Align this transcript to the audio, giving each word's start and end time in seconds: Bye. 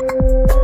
Bye. 0.00 0.59